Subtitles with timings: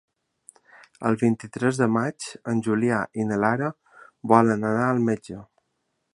[1.09, 3.71] El vint-i-tres de maig en Julià i na Lara
[4.35, 5.43] volen anar al metge.